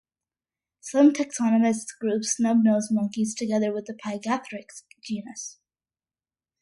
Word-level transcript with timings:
Some 0.79 1.13
taxonomists 1.13 1.95
group 1.99 2.25
snub-nosed 2.25 2.91
monkeys 2.91 3.35
together 3.35 3.71
with 3.71 3.85
the 3.85 3.93
"Pygathrix" 3.93 4.81
genus. 5.03 5.59